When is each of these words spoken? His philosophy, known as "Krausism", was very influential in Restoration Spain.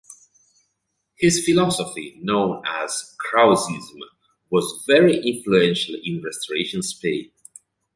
His 1.19 1.45
philosophy, 1.45 2.19
known 2.23 2.63
as 2.65 3.15
"Krausism", 3.23 3.99
was 4.49 4.83
very 4.87 5.21
influential 5.23 5.93
in 6.03 6.23
Restoration 6.23 6.81
Spain. 6.81 7.29